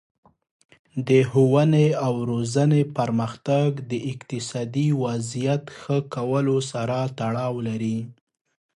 [1.07, 7.97] د ښوونې او روزنې پرمختګ د اقتصادي وضعیت ښه کولو سره تړاو لري.